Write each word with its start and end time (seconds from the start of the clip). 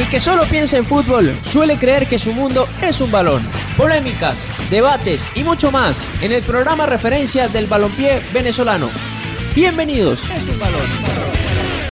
El 0.00 0.08
que 0.08 0.18
solo 0.18 0.44
piensa 0.44 0.78
en 0.78 0.86
fútbol 0.86 1.30
suele 1.44 1.76
creer 1.76 2.08
que 2.08 2.18
su 2.18 2.32
mundo 2.32 2.66
es 2.80 3.02
un 3.02 3.12
balón. 3.12 3.42
Polémicas, 3.76 4.50
debates 4.70 5.28
y 5.36 5.44
mucho 5.44 5.70
más 5.70 6.10
en 6.22 6.32
el 6.32 6.42
programa 6.42 6.86
referencia 6.86 7.48
del 7.48 7.66
balompié 7.66 8.22
venezolano. 8.32 8.88
Bienvenidos. 9.54 10.24
Es 10.34 10.48
un 10.48 10.58
balón. 10.58 10.80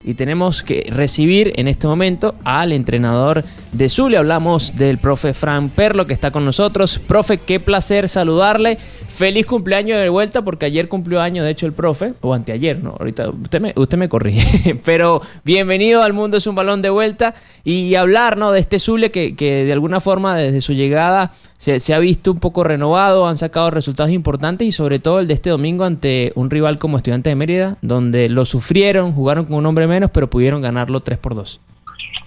Y 0.06 0.14
tenemos 0.14 0.64
que 0.64 0.88
recibir 0.90 1.52
en 1.58 1.68
este 1.68 1.86
momento 1.86 2.36
al 2.46 2.72
entrenador 2.72 3.44
de 3.74 3.90
Zulia. 3.90 4.20
Hablamos 4.20 4.78
del 4.78 5.00
profe 5.00 5.34
Fran 5.34 5.68
Perlo 5.68 6.08
que 6.08 6.14
está 6.14 6.32
con 6.32 6.46
nosotros. 6.46 7.02
Profe, 7.06 7.40
qué 7.40 7.60
placer 7.60 8.08
saludarle. 8.08 8.78
Feliz 9.18 9.48
cumpleaños 9.48 10.00
de 10.00 10.10
vuelta 10.10 10.44
porque 10.44 10.68
ayer 10.68 10.88
cumplió 10.88 11.20
años, 11.22 11.44
de 11.44 11.50
hecho, 11.50 11.66
el 11.66 11.74
profe, 11.74 12.14
o 12.22 12.36
anteayer, 12.36 12.84
¿no? 12.84 12.92
Ahorita 13.00 13.32
usted 13.32 13.60
me, 13.60 13.74
usted 13.76 13.98
me 13.98 14.10
corrige. 14.10 14.76
Pero 14.86 15.24
bienvenido 15.44 16.04
al 16.04 16.14
mundo 16.14 16.38
es 16.38 16.46
un 16.46 16.54
balón 16.54 16.84
de 16.84 16.92
vuelta 16.92 17.34
y 17.64 17.96
hablar, 17.96 18.38
¿no? 18.38 18.52
De 18.52 18.60
este 18.60 18.78
Zulia 18.78 19.12
que, 19.12 19.36
que 19.36 19.66
de 19.66 19.74
alguna 19.74 20.02
forma 20.02 20.38
desde 20.38 20.62
su 20.62 20.74
llegada 20.74 21.32
se, 21.58 21.80
se, 21.80 21.96
ha 21.96 21.98
visto 21.98 22.32
un 22.32 22.40
poco 22.40 22.64
renovado, 22.64 23.28
han 23.28 23.40
sacado 23.40 23.72
resultados 23.72 24.12
importantes 24.12 24.68
y 24.68 24.72
sobre 24.72 25.00
todo 25.00 25.20
el 25.20 25.28
de 25.28 25.34
este 25.34 25.50
domingo 25.50 25.84
ante 25.84 26.32
un 26.36 26.52
rival 26.52 26.78
como 26.78 26.98
Estudiantes 26.98 27.32
de 27.32 27.36
Mérida, 27.36 27.78
donde 27.82 28.30
lo 28.30 28.46
sufrieron, 28.46 29.14
jugaron 29.14 29.46
con 29.46 29.56
un 29.56 29.66
hombre 29.66 29.88
menos, 29.88 30.12
pero 30.12 30.30
pudieron 30.30 30.62
ganarlo 30.62 31.00
3 31.00 31.18
por 31.18 31.34
2. 31.34 31.60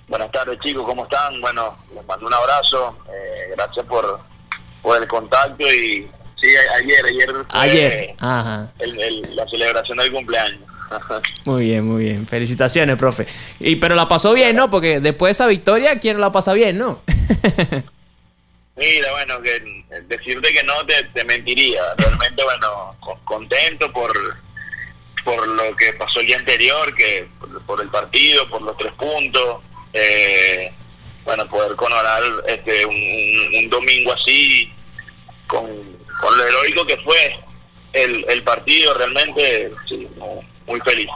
Buenas 0.09 0.33
tardes 0.33 0.59
chicos, 0.59 0.85
¿cómo 0.85 1.05
están? 1.05 1.41
Bueno, 1.41 1.77
les 1.95 2.05
mando 2.05 2.27
un 2.27 2.35
abrazo, 2.35 2.97
eh, 3.07 3.53
gracias 3.55 3.87
por, 3.87 4.19
por 4.83 5.01
el 5.01 5.07
contacto 5.07 5.73
y 5.73 6.11
Sí, 6.41 6.49
ayer, 6.77 7.05
ayer 7.05 7.31
fue 7.31 7.45
ayer. 7.51 8.15
Ajá. 8.19 8.73
El, 8.79 9.01
el, 9.01 9.37
la 9.37 9.47
celebración 9.49 9.99
del 9.99 10.13
cumpleaños. 10.13 10.61
Muy 11.45 11.67
bien, 11.67 11.87
muy 11.87 12.05
bien. 12.05 12.27
Felicitaciones, 12.27 12.97
profe. 12.97 13.27
Y 13.61 13.77
pero 13.77 13.95
la 13.95 14.09
pasó 14.09 14.33
bien, 14.33 14.57
¿no? 14.57 14.71
Porque 14.71 14.99
después 14.99 15.29
de 15.29 15.33
esa 15.33 15.47
victoria, 15.47 16.01
¿quién 16.01 16.17
no 16.17 16.21
la 16.21 16.33
pasa 16.33 16.53
bien, 16.53 16.79
no? 16.79 17.03
Mira, 18.77 19.11
bueno, 19.13 19.41
que 19.43 19.63
decirte 20.09 20.53
que 20.53 20.65
no 20.65 20.85
te, 20.87 21.05
te 21.15 21.25
mentiría. 21.25 21.81
Realmente, 21.97 22.43
bueno, 22.43 22.97
contento 23.25 23.93
por 23.93 24.13
por 25.25 25.47
lo 25.47 25.77
que 25.77 25.93
pasó 25.93 26.21
el 26.21 26.27
día 26.27 26.39
anterior, 26.39 26.95
que 26.95 27.29
por, 27.39 27.63
por 27.67 27.83
el 27.83 27.89
partido, 27.91 28.49
por 28.49 28.63
los 28.63 28.77
tres 28.79 28.93
puntos. 28.95 29.63
Eh, 29.93 30.73
bueno, 31.25 31.47
poder 31.49 31.77
coronar 31.77 32.23
este 32.49 32.87
un, 32.87 32.95
un, 32.97 33.55
un 33.65 33.71
domingo 33.71 34.13
así 34.13 34.73
con 35.47 35.90
con 36.21 36.37
lo 36.37 36.45
heroico 36.45 36.87
que 36.87 36.97
fue 36.99 37.17
el, 37.93 38.25
el 38.29 38.43
partido, 38.43 38.95
realmente 38.95 39.73
sí, 39.89 40.09
muy 40.67 40.81
feliz. 40.81 41.09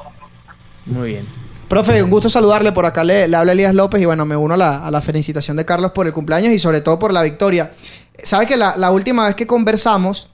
Muy 0.86 1.12
bien. 1.12 1.44
Profe, 1.68 2.02
un 2.02 2.10
gusto 2.10 2.28
saludarle. 2.28 2.72
Por 2.72 2.86
acá 2.86 3.04
le, 3.04 3.26
le 3.26 3.36
habla 3.36 3.52
Elías 3.52 3.74
López 3.74 4.00
y 4.00 4.04
bueno, 4.04 4.24
me 4.24 4.36
uno 4.36 4.54
a 4.54 4.56
la, 4.56 4.86
a 4.86 4.90
la, 4.90 5.00
felicitación 5.00 5.56
de 5.56 5.64
Carlos 5.64 5.92
por 5.92 6.06
el 6.06 6.12
cumpleaños 6.12 6.52
y 6.52 6.58
sobre 6.58 6.80
todo 6.80 6.98
por 6.98 7.12
la 7.12 7.22
victoria. 7.22 7.72
Sabe 8.22 8.46
que 8.46 8.56
la, 8.56 8.76
la 8.76 8.90
última 8.90 9.26
vez 9.26 9.34
que 9.34 9.46
conversamos 9.46 10.30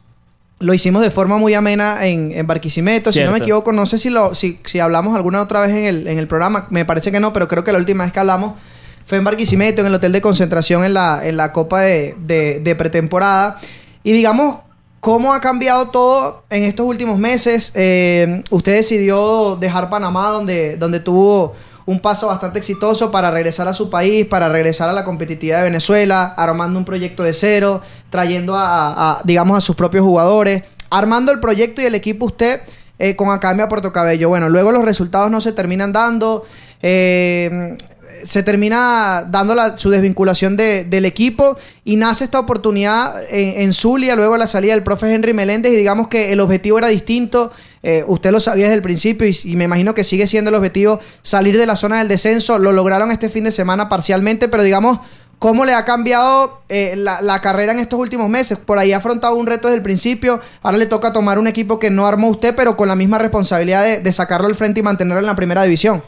lo 0.59 0.75
hicimos 0.75 1.03
de 1.03 1.11
forma 1.11 1.39
muy 1.39 1.55
amena 1.55 2.07
en, 2.07 2.33
en 2.33 2.47
Barquisimeto. 2.47 3.11
Cierto. 3.13 3.13
Si 3.13 3.25
no 3.25 3.33
me 3.33 3.39
equivoco, 3.39 3.73
no 3.73 3.87
sé 3.87 3.97
si, 3.97 4.11
lo, 4.11 4.35
si, 4.35 4.61
si 4.65 4.79
hablamos 4.79 5.17
alguna 5.17 5.41
otra 5.41 5.63
vez 5.63 5.71
en 5.71 5.85
el, 5.85 6.07
en 6.07 6.19
el 6.19 6.27
programa. 6.27 6.67
Me 6.71 6.85
parece 6.85 7.11
que 7.11 7.21
no, 7.21 7.33
pero 7.33 7.49
creo 7.49 7.65
que 7.65 7.73
la 7.73 7.79
última 7.79 8.05
vez 8.05 8.13
que 8.13 8.19
hablamos 8.19 8.61
fue 9.07 9.17
en 9.17 9.25
Barquisimeto, 9.25 9.81
en 9.81 9.87
el 9.87 9.95
hotel 9.95 10.13
de 10.13 10.21
concentración 10.21 10.85
en 10.85 10.95
la, 10.95 11.27
en 11.27 11.39
la 11.39 11.53
Copa 11.53 11.81
de, 11.81 12.15
de, 12.19 12.61
de 12.61 12.77
pretemporada. 12.77 13.59
Y 14.03 14.13
digamos, 14.13 14.59
¿cómo 15.01 15.33
ha 15.35 15.41
cambiado 15.41 15.89
todo 15.89 16.45
en 16.51 16.65
estos 16.65 16.87
últimos 16.87 17.19
meses? 17.19 17.73
Eh, 17.75 18.43
usted 18.51 18.77
decidió 18.77 19.57
dejar 19.57 19.91
Panamá, 19.91 20.31
donde, 20.31 20.77
donde 20.77 21.01
tuvo 21.01 21.55
un 21.87 22.01
paso 22.01 22.29
bastante 22.29 22.59
exitoso 22.59 23.11
para 23.11 23.31
regresar 23.31 23.67
a 23.67 23.73
su 23.73 23.91
país, 23.91 24.25
para 24.27 24.49
regresar 24.49 24.89
a 24.89 24.93
la 24.93 25.05
competitividad 25.05 25.59
de 25.59 25.65
Venezuela, 25.65 26.35
armando 26.37 26.79
un 26.79 26.85
proyecto 26.85 27.23
de 27.25 27.35
cero, 27.35 27.83
trayendo 28.11 28.55
a, 28.57 29.21
digamos, 29.25 29.59
a 29.59 29.61
sus 29.61 29.75
propios 29.75 30.05
jugadores, 30.05 30.63
armando 30.91 31.33
el 31.33 31.41
proyecto 31.41 31.83
y 31.83 31.87
el 31.87 31.95
equipo 31.95 32.27
usted 32.27 32.61
eh, 32.99 33.17
con 33.17 33.31
Academia 33.31 33.69
Puerto 33.69 33.93
Cabello. 33.93 34.29
Bueno, 34.29 34.49
luego 34.49 34.73
los 34.73 34.85
resultados 34.85 35.31
no 35.31 35.41
se 35.41 35.53
terminan 35.53 35.93
dando. 35.93 36.45
Eh, 36.83 37.77
se 38.25 38.43
termina 38.43 39.25
dando 39.29 39.55
la, 39.55 39.77
su 39.77 39.91
desvinculación 39.91 40.57
de, 40.57 40.85
del 40.85 41.05
equipo 41.05 41.57
y 41.85 41.97
nace 41.97 42.25
esta 42.25 42.39
oportunidad 42.39 43.15
en, 43.31 43.73
Zulia, 43.73 44.17
luego 44.17 44.37
la 44.37 44.47
salida 44.47 44.75
del 44.75 44.83
profe 44.83 45.13
Henry 45.13 45.33
Meléndez 45.33 45.73
y 45.73 45.77
digamos 45.77 46.09
que 46.09 46.33
el 46.33 46.41
objetivo 46.41 46.79
era 46.79 46.89
distinto, 46.89 47.51
eh, 47.83 48.05
usted 48.07 48.31
lo 48.31 48.41
sabía 48.41 48.65
desde 48.65 48.77
el 48.77 48.83
principio 48.83 49.27
y, 49.29 49.57
me 49.57 49.65
imagino 49.65 49.95
que 49.95 50.05
sigue 50.05 50.27
siendo 50.27 50.51
el 50.51 50.55
objetivo 50.55 51.01
salir 51.23 51.59
de 51.59 51.67
la 51.67 51.77
zona 51.77 51.99
del 51.99 52.09
descenso, 52.09 52.59
lo 52.59 52.73
lograron 52.73 53.11
este 53.11 53.29
fin 53.29 53.45
de 53.45 53.51
semana 53.51 53.89
parcialmente, 53.89 54.49
pero 54.49 54.63
digamos, 54.63 55.01
¿cómo 55.39 55.65
le 55.65 55.75
ha 55.75 55.85
cambiado 55.85 56.63
eh, 56.69 56.95
la, 56.97 57.41
carrera 57.41 57.73
en 57.73 57.79
estos 57.79 57.99
últimos 57.99 58.29
meses? 58.29 58.59
Por 58.59 58.79
ahí 58.79 58.93
ha 58.93 58.99
afrontado 58.99 59.35
un 59.35 59.47
reto 59.47 59.69
desde 59.69 59.79
el 59.79 59.83
principio, 59.83 60.41
ahora 60.63 60.79
le 60.79 60.87
toca 60.87 61.13
tomar 61.13 61.39
un 61.39 61.47
equipo 61.47 61.79
que 61.79 61.91
no 61.91 62.07
armó 62.07 62.29
usted, 62.29 62.55
pero 62.55 62.77
con 62.77 62.89
la 62.89 62.97
misma 62.97 63.19
responsabilidad 63.19 64.01
de 64.01 64.13
sacarlo 64.13 64.47
al 64.47 64.55
frente 64.55 64.81
y 64.81 64.83
mantenerlo 64.83 65.21
en 65.21 65.27
la 65.27 65.37
primera 65.37 65.63
división. 65.63 66.03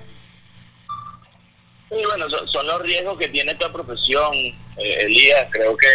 Sí, 1.92 2.02
bueno, 2.08 2.26
son, 2.46 2.66
los 2.66 2.80
riesgos 2.80 3.18
que 3.18 3.28
tiene 3.28 3.52
esta 3.52 3.70
profesión, 3.70 4.32
eh, 4.78 4.96
Elías. 5.00 5.46
Creo 5.50 5.76
que 5.76 5.86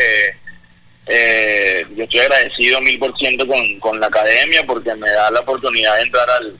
eh, 1.08 1.86
yo 1.96 2.04
estoy 2.04 2.20
agradecido 2.20 2.80
mil 2.82 3.00
por 3.00 3.18
ciento 3.18 3.48
con, 3.48 3.80
con 3.80 4.00
la 4.00 4.06
academia 4.06 4.64
porque 4.68 4.94
me 4.94 5.10
da 5.10 5.32
la 5.32 5.40
oportunidad 5.40 5.96
de 5.96 6.04
entrar 6.04 6.30
al, 6.30 6.60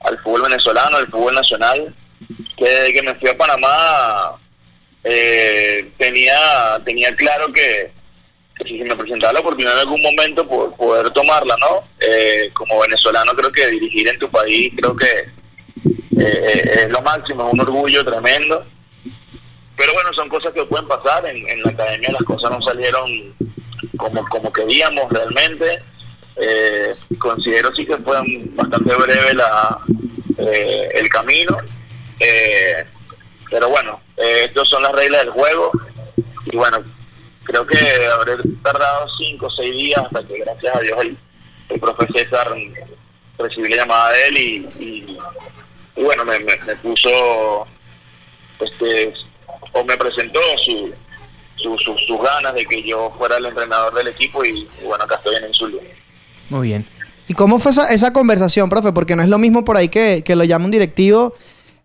al 0.00 0.18
fútbol 0.18 0.42
venezolano, 0.42 0.98
al 0.98 1.08
fútbol 1.08 1.34
nacional. 1.34 1.94
Que 2.58 2.68
desde 2.68 2.92
que 2.92 3.02
me 3.02 3.14
fui 3.14 3.30
a 3.30 3.38
Panamá 3.38 4.38
eh, 5.02 5.90
tenía 5.98 6.36
tenía 6.84 7.14
claro 7.16 7.50
que, 7.54 7.90
que, 8.56 8.64
si 8.64 8.84
me 8.84 8.96
presentaba 8.96 9.32
la 9.32 9.40
oportunidad 9.40 9.74
en 9.74 9.80
algún 9.80 10.02
momento 10.02 10.46
por 10.46 10.76
poder 10.76 11.10
tomarla, 11.10 11.56
¿no? 11.58 11.88
Eh, 12.00 12.50
como 12.52 12.80
venezolano 12.80 13.32
creo 13.32 13.50
que 13.50 13.66
dirigir 13.66 14.08
en 14.08 14.18
tu 14.18 14.30
país 14.30 14.72
creo 14.76 14.94
que 14.94 15.28
eh, 16.20 16.62
es 16.76 16.88
lo 16.90 17.00
máximo, 17.02 17.46
es 17.46 17.52
un 17.52 17.60
orgullo 17.60 18.04
tremendo 18.04 18.64
pero 19.76 19.92
bueno, 19.92 20.12
son 20.12 20.28
cosas 20.28 20.52
que 20.52 20.64
pueden 20.64 20.86
pasar. 20.86 21.26
En, 21.26 21.62
la 21.62 21.70
academia 21.70 22.12
las 22.12 22.22
cosas 22.22 22.50
no 22.50 22.62
salieron 22.62 23.34
como, 23.96 24.24
como 24.28 24.52
queríamos 24.52 25.10
realmente. 25.10 25.82
Eh, 26.36 26.94
considero 27.18 27.74
sí 27.74 27.86
que 27.86 27.96
fue 27.98 28.16
bastante 28.50 28.94
breve 28.94 29.34
la, 29.34 29.78
eh, 30.38 30.88
el 30.94 31.08
camino. 31.08 31.56
Eh, 32.20 32.84
pero 33.50 33.68
bueno, 33.68 34.00
eh, 34.16 34.44
estas 34.46 34.68
son 34.68 34.82
las 34.82 34.92
reglas 34.92 35.22
del 35.22 35.30
juego. 35.30 35.72
Y 36.46 36.56
bueno, 36.56 36.78
creo 37.44 37.66
que 37.66 38.06
habré 38.06 38.36
tardado 38.62 39.06
cinco 39.18 39.46
o 39.46 39.50
seis 39.50 39.72
días 39.72 40.02
hasta 40.04 40.26
que 40.26 40.38
gracias 40.38 40.76
a 40.76 40.80
Dios 40.80 41.00
el, 41.00 41.18
el 41.70 41.80
profe 41.80 42.06
César 42.14 42.54
recibí 43.38 43.68
la 43.70 43.76
llamada 43.76 44.12
de 44.12 44.26
él 44.28 44.36
y, 44.36 45.18
bueno, 45.96 46.24
me, 46.24 46.38
me 46.40 46.76
puso 46.76 47.66
este 48.60 49.12
o 49.74 49.84
me 49.84 49.96
presentó 49.96 50.40
su, 50.56 50.92
su, 51.56 51.78
su, 51.78 51.98
sus 51.98 52.18
ganas 52.22 52.54
de 52.54 52.64
que 52.64 52.82
yo 52.82 53.12
fuera 53.18 53.36
el 53.36 53.46
entrenador 53.46 53.94
del 53.94 54.08
equipo 54.08 54.44
y, 54.44 54.68
y 54.80 54.84
bueno, 54.84 55.04
acá 55.04 55.16
estoy 55.16 55.36
en 55.36 55.48
Insulio. 55.48 55.80
Muy 56.48 56.68
bien. 56.68 56.86
¿Y 57.26 57.34
cómo 57.34 57.58
fue 57.58 57.70
esa, 57.70 57.88
esa, 57.88 58.12
conversación, 58.12 58.68
profe? 58.68 58.92
Porque 58.92 59.16
no 59.16 59.22
es 59.22 59.28
lo 59.28 59.38
mismo 59.38 59.64
por 59.64 59.76
ahí 59.76 59.88
que, 59.88 60.22
que 60.24 60.36
lo 60.36 60.44
llame 60.44 60.66
un 60.66 60.70
directivo, 60.70 61.34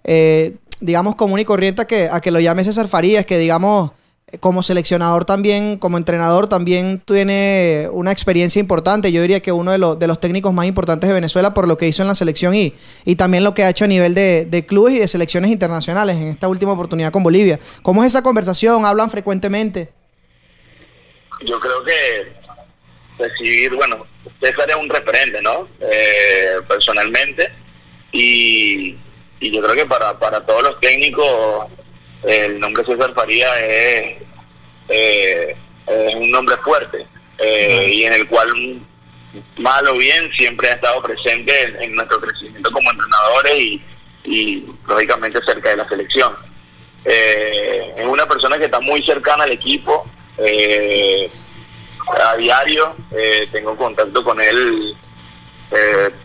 eh, 0.04 0.56
digamos, 0.82 1.16
común 1.16 1.40
y 1.40 1.46
corriente, 1.46 1.86
que, 1.86 2.10
a 2.12 2.20
que 2.20 2.32
lo 2.32 2.40
llame 2.40 2.64
César 2.64 2.88
Farías, 2.88 3.26
que 3.26 3.38
digamos, 3.38 3.92
como 4.40 4.64
seleccionador 4.64 5.26
también, 5.26 5.78
como 5.78 5.98
entrenador 5.98 6.48
también 6.48 7.02
tiene 7.06 7.88
una 7.92 8.12
experiencia 8.12 8.60
importante. 8.60 9.12
Yo 9.12 9.22
diría 9.22 9.42
que 9.42 9.52
uno 9.52 9.72
de, 9.72 9.78
lo, 9.78 9.96
de 9.96 10.08
los 10.08 10.20
técnicos 10.20 10.54
más 10.54 10.66
importantes 10.66 11.08
de 11.08 11.14
Venezuela 11.14 11.54
por 11.54 11.68
lo 11.68 11.78
que 11.78 11.88
hizo 11.88 12.02
en 12.02 12.08
la 12.08 12.16
selección 12.16 12.54
y, 12.54 12.74
y 13.06 13.16
también 13.16 13.44
lo 13.44 13.54
que 13.54 13.64
ha 13.64 13.70
hecho 13.70 13.86
a 13.86 13.88
nivel 13.88 14.14
de, 14.14 14.46
de, 14.46 14.66
clubes 14.66 14.96
y 14.96 15.00
de 15.00 15.08
selecciones 15.08 15.52
internacionales 15.52 16.18
en 16.18 16.28
esta 16.28 16.48
última 16.48 16.74
oportunidad 16.74 17.12
con 17.12 17.24
Bolivia. 17.24 17.60
¿Cómo 17.82 18.04
es 18.04 18.12
esa 18.12 18.22
conversación? 18.22 18.86
¿Hablan 18.86 19.10
frecuentemente? 19.10 19.90
Yo 21.46 21.60
creo 21.60 21.84
que 21.84 22.34
recibir, 23.18 23.74
bueno, 23.76 24.06
César 24.42 24.70
es 24.70 24.76
un 24.76 24.90
referente, 24.90 25.42
¿no? 25.42 25.68
Eh, 25.80 26.60
personalmente. 26.68 27.50
Y, 28.12 28.98
y 29.40 29.52
yo 29.52 29.62
creo 29.62 29.76
que 29.76 29.86
para, 29.86 30.18
para 30.20 30.46
todos 30.46 30.64
los 30.64 30.80
técnicos 30.80 31.68
el 32.24 32.60
nombre 32.60 32.84
César 32.86 33.14
Faría 33.14 33.60
es, 33.60 34.18
eh, 34.90 35.56
es 35.88 36.16
un 36.16 36.32
nombre 36.32 36.58
fuerte 36.58 37.06
eh, 37.38 37.90
y 37.92 38.04
en 38.04 38.14
el 38.14 38.28
cual, 38.28 38.82
mal 39.58 39.88
o 39.88 39.94
bien, 39.96 40.30
siempre 40.34 40.70
ha 40.70 40.74
estado 40.74 41.02
presente 41.02 41.64
en, 41.64 41.82
en 41.82 41.96
nuestro 41.96 42.20
crecimiento 42.20 42.72
como 42.72 42.92
entrenadores 42.92 43.54
y, 43.56 43.82
y, 44.26 44.66
lógicamente 44.88 45.40
cerca 45.46 45.70
de 45.70 45.78
la 45.78 45.88
selección. 45.88 46.34
Eh, 47.06 47.94
es 47.96 48.06
una 48.06 48.28
persona 48.28 48.58
que 48.58 48.66
está 48.66 48.80
muy 48.82 49.02
cercana 49.04 49.46
al 49.46 49.52
equipo. 49.52 50.06
Eh, 50.38 51.30
a 52.26 52.36
diario 52.38 52.96
tengo 53.52 53.78
contacto 53.78 54.24
con 54.24 54.42
él, 54.42 54.96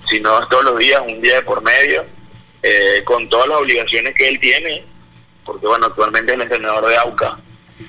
si 0.09 0.19
no 0.21 0.41
es 0.41 0.49
todos 0.49 0.65
los 0.65 0.79
días, 0.79 1.03
un 1.07 1.21
día 1.21 1.35
de 1.35 1.43
por 1.43 1.63
medio, 1.63 2.07
con 3.05 3.29
todas 3.29 3.49
las 3.49 3.59
obligaciones 3.59 4.15
que 4.15 4.29
él 4.29 4.41
tiene 4.41 4.83
porque 5.45 5.67
bueno, 5.67 5.87
actualmente 5.87 6.33
es 6.33 6.37
el 6.37 6.43
entrenador 6.43 6.87
de 6.89 6.97
AUCA, 6.97 7.39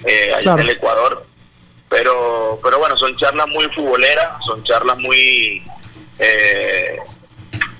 eh, 0.05 0.33
allá 0.33 0.53
en 0.53 0.59
el 0.59 0.69
Ecuador. 0.71 1.25
Pero, 1.89 2.59
pero 2.63 2.79
bueno, 2.79 2.97
son 2.97 3.15
charlas 3.17 3.47
muy 3.47 3.65
futboleras, 3.69 4.43
son 4.45 4.63
charlas 4.63 4.97
muy 4.97 5.63
eh, 6.19 6.97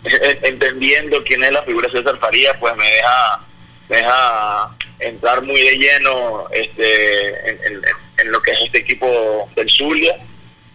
entendiendo 0.44 1.24
quién 1.24 1.44
es 1.44 1.52
la 1.52 1.64
figura 1.64 1.88
de 1.88 2.00
César 2.00 2.18
Farías, 2.20 2.56
pues 2.60 2.76
me 2.78 2.86
deja, 2.86 3.48
me 3.90 3.98
deja 3.98 4.78
entrar 5.00 5.42
muy 5.42 5.60
de 5.60 5.78
lleno 5.78 6.48
este, 6.52 7.68
en, 7.68 8.32
lo 8.32 8.42
que 8.42 8.52
es 8.52 8.62
este 8.62 8.80
equipo 8.80 9.50
del 9.56 9.70
Zulia 9.70 10.16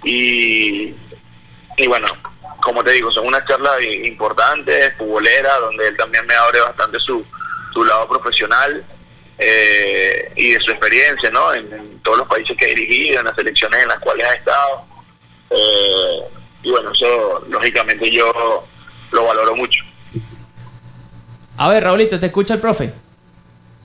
y, 0.05 0.95
y 1.77 1.87
bueno, 1.87 2.07
como 2.61 2.85
te 2.85 2.93
digo, 2.93 3.11
son 3.11 3.27
unas 3.27 3.47
charlas 3.47 3.83
importantes, 3.83 4.95
futboleras, 4.97 5.61
donde 5.61 5.89
él 5.89 5.97
también 5.97 6.27
me 6.27 6.35
abre 6.35 6.61
bastante 6.61 6.99
su, 7.01 7.25
su 7.73 7.85
lado 7.85 8.09
profesional 8.09 8.85
eh, 9.39 10.33
y 10.37 10.53
de 10.53 10.61
su 10.61 10.71
experiencia, 10.71 11.31
¿no? 11.31 11.53
En, 11.55 11.99
todos 12.03 12.19
los 12.19 12.29
países 12.29 12.57
que 12.57 12.65
ha 12.65 12.69
dirigido, 12.69 13.21
en 13.21 13.27
las 13.27 13.35
selecciones 13.35 13.83
en 13.83 13.89
las 13.89 13.99
cuales 13.99 14.27
ha 14.27 14.33
estado. 14.33 14.85
Eh, 15.51 16.31
y 16.63 16.71
bueno, 16.71 16.93
eso 16.93 17.45
lógicamente 17.49 18.11
yo 18.11 18.33
lo 19.13 19.27
valoro 19.27 19.55
mucho. 19.57 19.85
A 21.57 21.69
ver, 21.69 21.85
Raulito, 21.85 22.19
¿te 22.19 22.27
escucha 22.27 22.55
el 22.55 22.61
profe? 22.61 22.93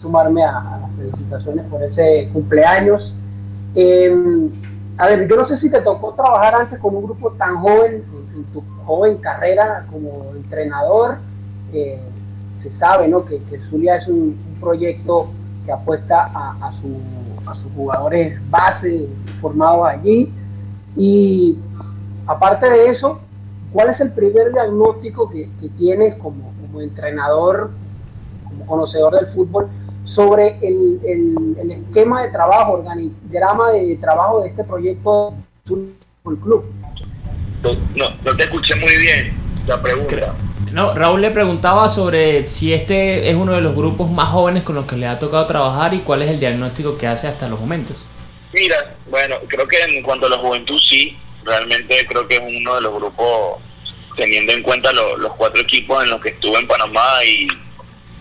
Sumarme 0.02 0.44
a, 0.44 0.80
las 0.82 0.96
felicitaciones 0.98 1.66
por 1.70 1.84
ese 1.84 2.30
cumpleaños. 2.32 3.14
Em, 3.76 4.50
a 4.98 5.08
ver, 5.08 5.28
yo 5.28 5.36
no 5.36 5.46
sé 5.46 5.58
si 5.58 5.70
te 5.70 5.82
tocó 5.82 6.14
trabajar 6.14 6.56
antes 6.56 6.80
con 6.80 6.96
un 6.96 7.04
grupo 7.04 7.32
tan 7.34 7.58
joven, 7.58 8.06
en, 8.34 8.44
tu 8.54 8.64
joven 8.86 9.18
carrera 9.18 9.86
como 9.92 10.32
entrenador. 10.36 11.18
Eh, 11.74 12.00
se 12.66 12.78
sabe 12.80 13.08
¿no? 13.08 13.26
que, 13.26 13.42
que 13.44 13.60
Zulia 13.70 13.98
es 13.98 14.08
un, 14.08 14.44
proyecto 14.60 15.30
que 15.66 15.72
apuesta 15.72 16.32
a, 16.34 16.72
su, 16.82 16.98
a 17.46 17.54
sus 17.56 17.72
jugadores 17.76 18.40
base 18.50 19.08
formados 19.42 19.88
allí. 19.88 20.32
Y 20.96 21.58
aparte 22.26 22.70
de 22.70 22.88
eso, 22.88 23.20
¿cuál 23.72 23.90
es 23.90 24.00
el 24.00 24.12
primer 24.12 24.54
diagnóstico 24.54 25.30
que, 25.30 25.50
que 25.62 25.70
tienes 25.70 26.16
como, 26.16 26.52
como 26.62 26.82
entrenador, 26.82 27.72
como 28.48 28.66
conocedor 28.66 29.14
del 29.16 29.28
fútbol? 29.28 29.68
sobre 30.04 30.56
el, 30.62 31.00
el, 31.04 31.72
esquema 31.72 32.22
de 32.22 32.30
trabajo, 32.30 32.74
organigrama 32.74 33.72
de 33.72 33.98
trabajo 33.98 34.44
de 34.44 34.50
este 34.50 34.64
proyecto 34.64 35.34
del 35.66 36.38
club. 36.44 36.64
No, 37.96 38.06
no 38.24 38.38
te 38.38 38.44
escuché 38.44 38.76
muy 38.76 38.96
bien 38.98 39.45
la 39.68 39.82
pregunta. 39.82 40.36
No, 40.72 40.94
Raúl 40.94 41.22
le 41.22 41.32
preguntaba 41.32 41.88
sobre 41.90 42.48
si 42.48 42.74
este 42.74 43.30
es 43.30 43.36
uno 43.36 43.54
de 43.54 43.62
los 43.62 43.76
grupos 43.76 44.10
más 44.10 44.30
jóvenes 44.30 44.64
con 44.64 44.76
los 44.76 44.86
que 44.86 44.98
le 44.98 45.08
ha 45.08 45.20
tocado 45.20 45.46
trabajar 45.48 45.94
y 45.94 46.00
cuál 46.00 46.22
es 46.22 46.30
el 46.30 46.40
diagnóstico 46.40 46.98
que 46.98 47.08
hace 47.08 47.28
hasta 47.28 47.48
los 47.48 47.60
momentos. 47.60 48.06
Mira, 48.54 48.96
bueno, 49.08 49.38
creo 49.48 49.68
que 49.68 49.78
en 49.82 50.04
cuanto 50.04 50.28
a 50.28 50.30
la 50.30 50.38
juventud 50.38 50.80
sí, 50.90 51.18
realmente 51.44 52.06
creo 52.08 52.28
que 52.28 52.36
es 52.36 52.42
uno 52.42 52.76
de 52.76 52.82
los 52.82 52.94
grupos, 52.94 53.62
teniendo 54.18 54.54
en 54.54 54.64
cuenta 54.64 54.92
los 54.92 55.34
cuatro 55.38 55.62
equipos 55.62 56.04
en 56.04 56.10
los 56.10 56.22
que 56.22 56.30
estuve 56.30 56.60
en 56.60 56.68
Panamá 56.68 57.24
y 57.26 57.48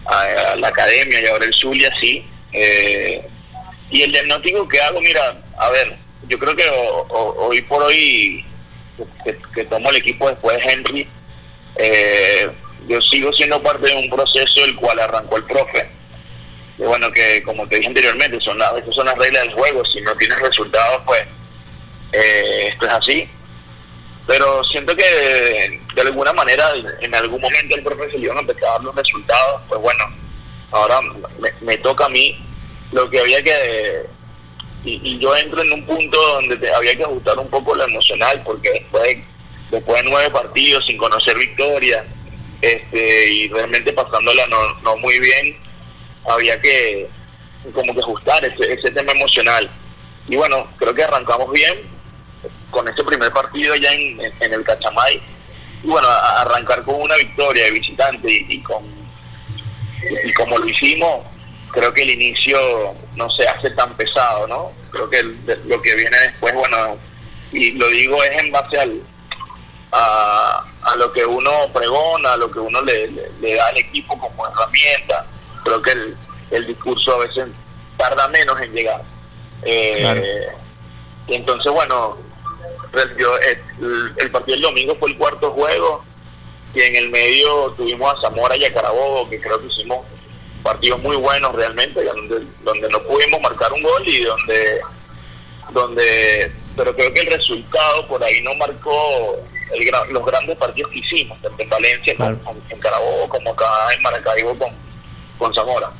a, 0.06 0.56
la 0.56 0.68
academia 0.68 1.20
y 1.20 1.26
ahora 1.26 1.46
el 1.46 1.54
Zulia, 1.54 1.90
sí. 2.00 2.24
Eh, 2.52 3.26
y 3.90 4.02
el 4.02 4.12
diagnóstico 4.12 4.68
que 4.68 4.80
hago, 4.80 5.00
mira, 5.00 5.42
a 5.58 5.70
ver, 5.70 5.96
yo 6.28 6.38
creo 6.38 6.56
que 6.56 6.64
hoy 7.38 7.62
por 7.62 7.82
hoy 7.82 8.44
que, 9.54 9.64
tomo 9.64 9.90
el 9.90 9.96
equipo 9.96 10.28
después 10.28 10.56
de 10.56 10.72
Henry, 10.72 11.08
eh, 11.76 12.50
yo 12.88 13.00
sigo 13.02 13.32
siendo 13.32 13.62
parte 13.62 13.88
de 13.88 13.96
un 13.96 14.10
proceso 14.10 14.64
el 14.64 14.76
cual 14.76 14.98
arrancó 14.98 15.36
el 15.36 15.44
profe. 15.44 15.90
Y 16.78 16.82
bueno, 16.82 17.10
que 17.12 17.42
como 17.42 17.68
te 17.68 17.76
dije 17.76 17.88
anteriormente, 17.88 18.40
son 18.40 18.58
las, 18.58 18.76
esas 18.76 18.94
son 18.94 19.06
las 19.06 19.16
reglas 19.16 19.44
del 19.44 19.54
juego. 19.54 19.84
Si 19.86 20.00
no 20.00 20.14
tienes 20.16 20.40
resultados, 20.40 21.02
pues 21.06 21.22
eh, 22.12 22.68
esto 22.68 22.86
es 22.86 22.92
así. 22.92 23.30
Pero 24.26 24.64
siento 24.64 24.96
que 24.96 25.80
de 25.94 26.02
alguna 26.02 26.32
manera 26.32 26.72
en 27.00 27.14
algún 27.14 27.40
momento 27.40 27.76
el 27.76 27.84
profe 27.84 28.10
se 28.10 28.18
le 28.18 28.24
iban 28.24 28.38
a 28.38 28.40
empezar 28.40 28.62
dar 28.62 28.82
los 28.82 28.94
resultados. 28.94 29.62
Pues 29.68 29.80
bueno, 29.80 30.04
ahora 30.72 31.00
me, 31.60 31.76
toca 31.78 32.06
a 32.06 32.08
mí 32.08 32.38
lo 32.92 33.08
que 33.10 33.20
había 33.20 33.42
que 33.42 34.06
y, 34.84 35.18
yo 35.18 35.34
entro 35.36 35.62
en 35.62 35.72
un 35.72 35.86
punto 35.86 36.20
donde 36.20 36.74
había 36.74 36.94
que 36.96 37.04
ajustar 37.04 37.38
un 37.38 37.48
poco 37.48 37.74
lo 37.74 37.84
emocional 37.84 38.42
porque 38.44 38.70
después 38.70 39.18
después 39.70 40.02
de 40.02 40.10
nueve 40.10 40.30
partidos 40.30 40.84
sin 40.86 40.96
conocer 40.98 41.36
victoria 41.38 42.04
este 42.60 43.30
y 43.30 43.48
realmente 43.48 43.92
pasándola 43.92 44.46
no, 44.46 44.74
no 44.80 44.96
muy 44.96 45.18
bien 45.18 45.56
había 46.28 46.60
que 46.60 47.08
como 47.72 47.94
que 47.94 48.00
ajustar 48.00 48.44
ese, 48.44 48.72
ese 48.72 48.90
tema 48.90 49.12
emocional 49.12 49.70
y 50.28 50.36
bueno 50.36 50.68
creo 50.78 50.94
que 50.94 51.04
arrancamos 51.04 51.50
bien 51.52 51.94
con 52.70 52.86
ese 52.88 53.02
primer 53.04 53.32
partido 53.32 53.74
ya 53.76 53.92
en, 53.92 54.20
en, 54.20 54.52
el 54.52 54.64
Cachamay 54.64 55.20
y 55.82 55.86
bueno 55.86 56.08
arrancar 56.08 56.82
con 56.84 57.00
una 57.00 57.16
victoria 57.16 57.64
de 57.64 57.70
visitante 57.72 58.46
y, 58.48 58.62
con 58.62 58.84
y 60.24 60.32
como 60.34 60.58
lo 60.58 60.66
hicimos 60.66 61.24
creo 61.74 61.92
que 61.92 62.02
el 62.02 62.10
inicio 62.10 62.94
no 63.16 63.28
se 63.30 63.46
hace 63.48 63.68
tan 63.70 63.94
pesado, 63.96 64.46
¿no? 64.46 64.72
Creo 64.90 65.10
que 65.10 65.22
lo 65.22 65.82
que 65.82 65.94
viene 65.96 66.16
después, 66.20 66.54
bueno, 66.54 66.96
y 67.52 67.72
lo 67.72 67.88
digo 67.88 68.22
es 68.22 68.42
en 68.42 68.52
base 68.52 68.78
al, 68.78 69.02
a, 69.94 70.96
lo 70.96 71.12
que 71.12 71.24
uno 71.24 71.50
pregona, 71.72 72.32
a 72.32 72.36
lo 72.36 72.50
que 72.50 72.58
uno 72.58 72.82
le, 72.82 73.08
da 73.54 73.66
al 73.68 73.78
equipo 73.78 74.18
como 74.18 74.46
herramienta. 74.46 75.26
Creo 75.62 75.80
que 75.80 75.92
el, 76.50 76.66
discurso 76.66 77.14
a 77.14 77.26
veces 77.26 77.48
tarda 77.96 78.28
menos 78.28 78.60
en 78.60 78.72
llegar. 78.72 79.02
Eh, 79.62 80.48
y 81.26 81.34
entonces, 81.34 81.72
bueno, 81.72 82.18
el, 82.92 84.14
el, 84.18 84.30
partido 84.30 84.56
del 84.56 84.62
domingo 84.62 84.96
fue 84.96 85.10
el 85.10 85.18
cuarto 85.18 85.50
juego 85.52 86.04
y 86.74 86.82
en 86.82 86.96
el 86.96 87.10
medio 87.10 87.70
tuvimos 87.76 88.12
a 88.12 88.20
Zamora 88.22 88.56
y 88.56 88.64
a 88.64 88.74
Carabobo, 88.74 89.28
que 89.30 89.40
creo 89.40 89.60
que 89.60 89.66
hicimos 89.66 90.04
partidos 90.62 91.00
muy 91.02 91.16
buenos 91.16 91.54
realmente, 91.54 92.04
donde, 92.04 92.46
donde 92.62 92.88
no 92.88 93.02
pudimos 93.02 93.40
marcar 93.40 93.72
un 93.72 93.82
gol 93.82 94.02
y 94.06 94.24
donde, 94.24 94.80
donde, 95.72 96.52
pero 96.76 96.94
creo 96.94 97.12
que 97.14 97.20
el 97.20 97.26
resultado 97.26 98.06
por 98.08 98.22
ahí 98.24 98.42
no 98.42 98.54
marcó 98.54 99.38
los 100.10 100.26
grandes 100.26 100.56
partidos 100.56 100.90
que 100.92 100.98
hicimos, 100.98 101.40
tanto 101.42 101.62
en 101.62 101.68
Valencia, 101.68 102.14
en 102.70 102.78
Carabobo, 102.78 103.28
como 103.28 103.50
acá 103.50 103.64
en 103.96 104.02
Maracaibo 104.02 104.58
con, 104.58 104.70
con 105.38 105.54
Zamora. 105.54 105.90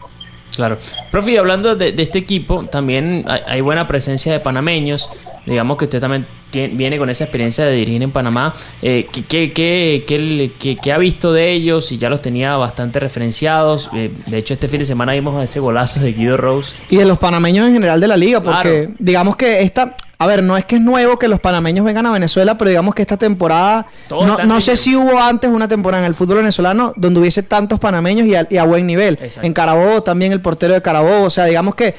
Claro. 0.54 0.78
Profe, 1.10 1.38
hablando 1.38 1.74
de, 1.74 1.94
este 1.98 2.18
equipo, 2.18 2.66
también 2.66 3.24
hay, 3.28 3.60
buena 3.60 3.86
presencia 3.86 4.32
de 4.32 4.40
panameños. 4.40 5.10
Digamos 5.46 5.76
que 5.76 5.84
usted 5.84 6.00
también 6.00 6.26
viene 6.52 6.96
con 6.96 7.10
esa 7.10 7.24
experiencia 7.24 7.64
de 7.64 7.72
dirigir 7.72 8.02
en 8.02 8.12
Panamá. 8.12 8.54
Eh, 8.80 9.08
¿qué, 9.28 9.52
qué, 9.52 10.92
ha 10.92 10.98
visto 10.98 11.32
de 11.32 11.52
ellos? 11.52 11.90
Y 11.92 11.98
ya 11.98 12.08
los 12.08 12.22
tenía 12.22 12.56
bastante 12.56 13.00
referenciados. 13.00 13.90
Eh, 13.94 14.12
de 14.26 14.38
hecho, 14.38 14.54
este 14.54 14.68
fin 14.68 14.78
de 14.78 14.84
semana 14.84 15.12
vimos 15.12 15.42
ese 15.42 15.60
golazo 15.60 16.00
de 16.00 16.12
Guido 16.12 16.36
Rose. 16.36 16.74
Y 16.88 16.96
de 16.96 17.04
los 17.04 17.18
panameños 17.18 17.66
en 17.66 17.74
general 17.74 18.00
de 18.00 18.08
la 18.08 18.16
liga, 18.16 18.40
porque 18.40 18.90
digamos 18.98 19.36
que 19.36 19.62
esta 19.62 19.96
a 20.18 20.26
ver, 20.26 20.42
no 20.42 20.56
es 20.56 20.64
que 20.64 20.76
es 20.76 20.80
nuevo 20.80 21.18
que 21.18 21.28
los 21.28 21.40
panameños 21.40 21.84
vengan 21.84 22.06
a 22.06 22.12
Venezuela, 22.12 22.56
pero 22.56 22.68
digamos 22.68 22.94
que 22.94 23.02
esta 23.02 23.16
temporada, 23.16 23.86
no, 24.10 24.60
sé 24.60 24.76
si 24.76 24.94
hubo 24.96 25.18
antes 25.18 25.50
una 25.50 25.68
temporada 25.68 26.02
en 26.02 26.08
el 26.08 26.14
fútbol 26.14 26.38
venezolano 26.38 26.92
donde 26.96 27.20
hubiese 27.20 27.42
tantos 27.42 27.80
panameños 27.80 28.26
y 28.26 28.56
a, 28.56 28.64
buen 28.64 28.86
nivel. 28.86 29.18
En 29.42 29.52
Carabobo 29.52 30.02
también 30.02 30.32
el 30.32 30.40
portero 30.40 30.74
de 30.74 30.82
Carabobo, 30.82 31.24
o 31.24 31.30
sea, 31.30 31.46
digamos 31.46 31.74
que, 31.74 31.94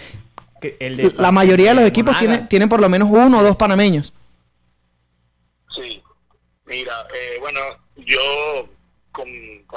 la 1.17 1.31
mayoría 1.31 1.69
de 1.69 1.75
los 1.75 1.85
equipos 1.85 2.15
tienen 2.49 2.69
por 2.69 2.79
lo 2.79 2.89
menos 2.89 3.09
uno 3.11 3.39
o 3.39 3.43
dos 3.43 3.55
panameños. 3.55 4.13
Sí, 5.75 6.01
mira, 6.65 6.93
eh, 7.13 7.37
bueno, 7.41 7.59
yo 7.97 8.69
con, 9.11 9.27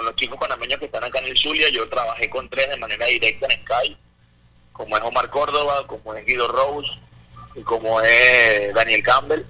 los 0.04 0.16
chicos 0.16 0.38
panameños 0.38 0.78
que 0.78 0.86
están 0.86 1.02
acá 1.02 1.18
en 1.18 1.26
el 1.26 1.36
Zulia, 1.36 1.68
yo 1.70 1.88
trabajé 1.88 2.30
con 2.30 2.48
tres 2.48 2.70
de 2.70 2.76
manera 2.76 3.06
directa 3.06 3.46
en 3.50 3.60
Sky, 3.62 3.96
como 4.72 4.96
es 4.96 5.02
Omar 5.02 5.28
Córdoba, 5.28 5.86
como 5.88 6.14
es 6.14 6.24
Guido 6.24 6.46
Rose 6.48 6.88
como 7.64 8.00
es 8.00 8.74
Daniel 8.74 9.02
Campbell, 9.02 9.42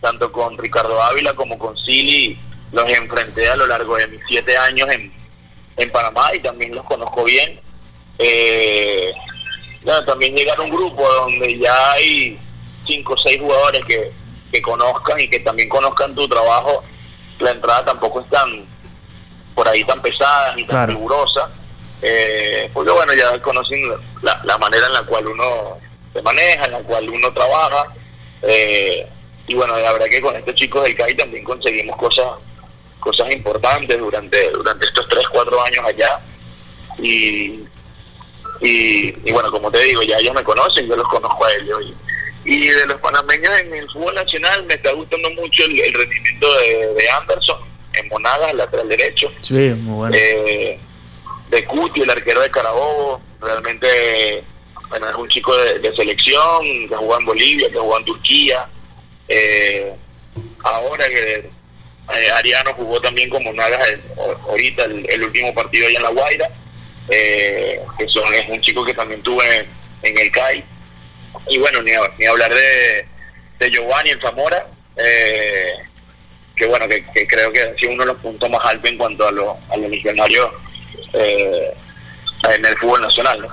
tanto 0.00 0.30
con 0.32 0.56
Ricardo 0.58 1.02
Ávila 1.02 1.34
como 1.34 1.58
con 1.58 1.76
Silly, 1.76 2.38
los 2.72 2.88
enfrenté 2.90 3.48
a 3.48 3.56
lo 3.56 3.66
largo 3.66 3.96
de 3.96 4.08
mis 4.08 4.20
siete 4.28 4.56
años 4.56 4.88
en, 4.90 5.12
en 5.76 5.92
Panamá 5.92 6.30
y 6.34 6.40
también 6.40 6.74
los 6.74 6.84
conozco 6.84 7.24
bien. 7.24 7.60
Eh, 8.18 9.12
también 10.06 10.36
llegar 10.36 10.58
a 10.58 10.62
un 10.62 10.70
grupo 10.70 11.02
donde 11.14 11.58
ya 11.58 11.92
hay 11.92 12.38
cinco 12.86 13.14
o 13.14 13.16
seis 13.16 13.38
jugadores 13.40 13.82
que, 13.86 14.12
que 14.52 14.62
conozcan 14.62 15.18
y 15.20 15.28
que 15.28 15.40
también 15.40 15.68
conozcan 15.68 16.14
tu 16.14 16.28
trabajo, 16.28 16.84
la 17.38 17.50
entrada 17.50 17.84
tampoco 17.84 18.20
es 18.20 18.30
tan 18.30 18.66
por 19.54 19.68
ahí 19.68 19.84
tan 19.84 20.00
pesada 20.00 20.54
ni 20.54 20.64
tan 20.64 20.88
rigurosa, 20.88 21.50
eh, 22.02 22.70
porque 22.72 22.90
bueno, 22.90 23.12
ya 23.14 23.40
conocen 23.42 23.90
la, 24.22 24.40
la 24.44 24.58
manera 24.58 24.86
en 24.86 24.92
la 24.92 25.02
cual 25.02 25.26
uno 25.26 25.78
se 26.12 26.22
maneja, 26.22 26.64
en 26.64 26.72
la 26.72 26.80
cual 26.80 27.08
uno 27.08 27.32
trabaja. 27.32 27.94
Eh, 28.42 29.06
y 29.46 29.54
bueno, 29.54 29.78
la 29.78 29.92
verdad 29.92 30.06
que 30.08 30.20
con 30.20 30.36
estos 30.36 30.54
chicos 30.54 30.84
del 30.84 30.94
CAI 30.94 31.14
también 31.14 31.44
conseguimos 31.44 31.96
cosas 31.96 32.26
cosas 33.00 33.32
importantes 33.32 33.98
durante 33.98 34.50
durante 34.50 34.86
estos 34.86 35.08
3, 35.08 35.28
4 35.28 35.62
años 35.62 35.84
allá. 35.84 36.20
Y, 36.98 37.64
Y, 38.62 39.32
bueno, 39.32 39.50
como 39.50 39.70
te 39.70 39.78
digo, 39.78 40.02
ya 40.02 40.18
ellos 40.18 40.34
me 40.34 40.44
conocen, 40.44 40.86
yo 40.86 40.94
los 40.94 41.08
conozco 41.08 41.44
a 41.46 41.52
ellos. 41.54 41.78
Y, 42.44 42.68
de 42.68 42.86
los 42.86 43.00
panameños 43.00 43.58
en 43.60 43.74
el 43.74 43.90
fútbol 43.90 44.14
nacional 44.14 44.64
me 44.66 44.74
está 44.74 44.92
gustando 44.92 45.30
mucho 45.30 45.64
el, 45.64 45.94
rendimiento 45.94 46.54
de, 46.54 47.10
Anderson 47.10 47.58
en 47.94 48.08
Monagas, 48.08 48.54
lateral 48.54 48.88
derecho. 48.88 49.30
Sí, 49.40 49.54
muy 49.54 49.94
bueno. 49.94 50.16
Eh, 50.16 50.78
de 51.48 51.64
Cuti, 51.64 52.02
el 52.02 52.10
arquero 52.10 52.40
de 52.42 52.50
Carabobo, 52.50 53.20
realmente 53.40 54.44
bueno, 54.90 55.08
es 55.08 55.14
un 55.14 55.28
chico 55.28 55.56
de, 55.56 55.94
selección, 55.94 56.88
que 56.88 56.96
jugó 56.96 57.18
en 57.18 57.24
Bolivia, 57.24 57.70
que 57.70 57.78
jugó 57.78 57.96
en 57.96 58.04
Turquía. 58.04 58.68
Eh, 59.28 59.94
ahora 60.64 61.08
que 61.08 61.48
eh, 62.12 62.30
Ariano 62.34 62.74
jugó 62.74 63.00
también 63.00 63.30
como 63.30 63.52
Monagas 63.52 63.88
ahorita 64.48 64.84
el, 64.86 65.22
último 65.22 65.54
partido 65.54 65.86
allá 65.86 65.98
en 65.98 66.02
La 66.02 66.10
Guaira, 66.10 66.50
eh, 67.08 67.80
que 67.96 68.08
son, 68.08 68.34
es 68.34 68.48
un 68.48 68.60
chico 68.60 68.84
que 68.84 68.92
también 68.92 69.22
tuve 69.22 69.68
en, 70.02 70.18
el 70.18 70.30
CAI. 70.32 70.64
Y 71.48 71.58
bueno, 71.58 71.80
ni, 71.82 71.92
hablar 72.26 72.52
de, 72.52 73.70
Giovanni 73.70 74.10
en 74.10 74.20
Zamora, 74.20 74.66
que 76.56 76.66
bueno, 76.66 76.88
que, 76.88 77.04
creo 77.28 77.52
que 77.52 77.62
ha 77.62 77.78
sido 77.78 77.92
uno 77.92 78.04
de 78.04 78.12
los 78.12 78.20
puntos 78.20 78.50
más 78.50 78.64
altos 78.64 78.90
en 78.90 78.98
cuanto 78.98 79.28
a 79.28 79.30
los 79.30 79.56
a 79.70 79.76
los 79.76 79.92
en 82.48 82.64
el 82.66 82.76
fútbol 82.78 83.02
nacional. 83.02 83.48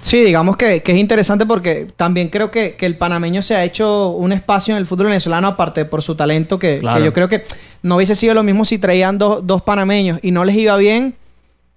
Sí, 0.00 0.22
digamos 0.22 0.56
que, 0.56 0.82
es 0.84 0.96
interesante 0.96 1.44
porque 1.46 1.86
también 1.96 2.28
creo 2.28 2.50
que, 2.50 2.76
el 2.80 2.96
panameño 2.96 3.42
se 3.42 3.54
ha 3.54 3.64
hecho 3.64 4.10
un 4.10 4.32
espacio 4.32 4.74
en 4.74 4.78
el 4.78 4.86
fútbol 4.86 5.06
venezolano, 5.06 5.48
aparte 5.48 5.84
por 5.84 6.02
su 6.02 6.14
talento, 6.14 6.58
que, 6.58 6.80
que 6.80 7.04
yo 7.04 7.12
creo 7.12 7.28
que 7.28 7.44
no 7.82 7.96
hubiese 7.96 8.14
sido 8.14 8.34
lo 8.34 8.42
mismo 8.42 8.64
si 8.64 8.78
traían 8.78 9.18
dos, 9.18 9.46
dos 9.46 9.62
panameños 9.62 10.18
y 10.22 10.30
no 10.30 10.44
les 10.44 10.56
iba 10.56 10.76
bien 10.76 11.16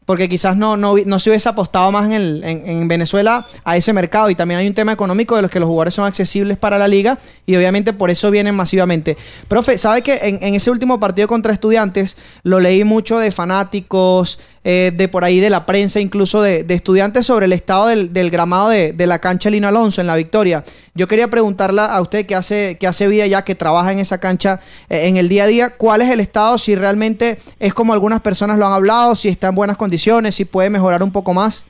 porque 0.05 0.27
quizás 0.27 0.57
no, 0.57 0.75
no, 0.77 0.95
no, 1.05 1.19
se 1.19 1.29
hubiese 1.29 1.49
apostado 1.49 1.91
más 1.91 2.05
en, 2.05 2.11
el, 2.13 2.43
en, 2.43 2.87
Venezuela 2.87 3.45
a 3.63 3.77
ese 3.77 3.93
mercado. 3.93 4.29
Y 4.29 4.35
también 4.35 4.59
hay 4.59 4.67
un 4.67 4.73
tema 4.73 4.91
económico 4.91 5.35
de 5.35 5.41
los 5.41 5.51
que 5.51 5.59
los 5.59 5.67
jugadores 5.67 5.93
son 5.93 6.05
accesibles 6.05 6.57
para 6.57 6.77
la 6.77 6.87
liga 6.87 7.17
y 7.45 7.55
obviamente 7.55 7.93
por 7.93 8.09
eso 8.09 8.29
vienen 8.31 8.55
masivamente. 8.55 9.17
Profe, 9.47 9.77
¿sabe 9.77 10.01
que 10.01 10.15
en, 10.23 10.39
en 10.41 10.55
ese 10.55 10.71
último 10.71 10.99
partido 10.99 11.27
contra 11.27 11.53
estudiantes 11.53 12.17
lo 12.43 12.59
leí 12.59 12.83
mucho 12.83 13.17
de 13.17 13.31
fanáticos, 13.31 14.39
eh, 14.63 14.91
de 14.93 15.07
por 15.07 15.23
ahí 15.23 15.39
de 15.39 15.49
la 15.49 15.65
prensa, 15.65 15.99
incluso 15.99 16.41
de, 16.41 16.65
estudiantes 16.69 17.25
sobre 17.25 17.45
el 17.45 17.53
estado 17.53 17.87
del, 17.87 18.29
gramado 18.29 18.69
de, 18.69 19.07
la 19.07 19.19
cancha 19.19 19.49
Lino 19.49 19.67
Alonso 19.67 20.01
en 20.01 20.07
la 20.07 20.15
Victoria? 20.15 20.63
Yo 20.93 21.07
quería 21.07 21.27
preguntarle 21.29 21.81
a 21.81 21.99
usted 22.01 22.25
que 22.25 22.35
hace, 22.35 22.77
que 22.77 22.87
hace 22.87 23.07
vida 23.07 23.25
ya, 23.27 23.43
que 23.43 23.55
trabaja 23.55 23.91
en 23.91 23.99
esa 23.99 24.19
cancha 24.19 24.59
eh, 24.89 25.07
en 25.07 25.17
el 25.17 25.29
día 25.29 25.43
a 25.43 25.47
día, 25.47 25.69
¿cuál 25.77 26.01
es 26.01 26.09
el 26.09 26.19
estado? 26.19 26.57
Si 26.57 26.75
realmente 26.75 27.39
es 27.59 27.73
como 27.73 27.93
algunas 27.93 28.21
personas 28.21 28.57
lo 28.57 28.67
han 28.67 28.73
hablado, 28.73 29.15
si 29.15 29.29
está 29.29 29.47
en 29.47 29.55
buenas 29.55 29.77
condiciones 29.77 30.35
si 30.35 30.45
puede 30.45 30.69
mejorar 30.69 31.03
un 31.03 31.11
poco 31.11 31.33
más. 31.33 31.65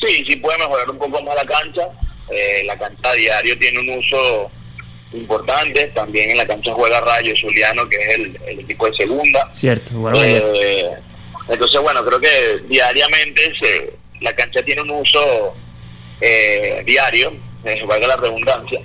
Sí, 0.00 0.24
sí 0.28 0.36
puede 0.36 0.58
mejorar 0.58 0.90
un 0.90 0.98
poco 0.98 1.22
más 1.22 1.34
la 1.34 1.44
cancha. 1.44 1.88
Eh, 2.30 2.64
la 2.64 2.78
cancha 2.78 3.10
a 3.10 3.14
diario 3.14 3.58
tiene 3.58 3.78
un 3.80 3.98
uso 3.98 4.50
importante. 5.12 5.86
También 5.94 6.30
en 6.30 6.38
la 6.38 6.46
cancha 6.46 6.72
juega 6.72 7.00
Rayo 7.00 7.34
Zuliano, 7.36 7.88
que 7.88 7.96
es 7.96 8.14
el, 8.16 8.60
equipo 8.60 8.86
de 8.86 8.94
segunda. 8.94 9.50
Cierto, 9.54 9.94
bueno. 9.98 10.18
Eh, 10.22 10.90
entonces, 11.48 11.80
bueno, 11.80 12.04
creo 12.04 12.20
que 12.20 12.60
diariamente 12.68 13.52
se, 13.60 13.92
la 14.20 14.34
cancha 14.34 14.62
tiene 14.62 14.82
un 14.82 14.90
uso 14.90 15.54
eh, 16.20 16.82
diario, 16.84 17.32
eh, 17.64 17.84
valga 17.86 18.08
la 18.08 18.16
redundancia, 18.16 18.80